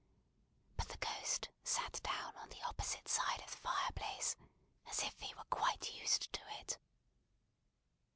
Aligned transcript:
But 0.77 0.87
the 0.87 0.97
ghost 0.97 1.49
sat 1.63 2.01
down 2.01 2.35
on 2.37 2.49
the 2.49 2.59
opposite 2.63 3.07
side 3.07 3.39
of 3.41 3.51
the 3.51 3.57
fireplace, 3.57 4.35
as 4.87 5.03
if 5.03 5.19
he 5.19 5.31
were 5.35 5.43
quite 5.51 5.93
used 5.93 6.33
to 6.33 6.41
it. 6.59 6.79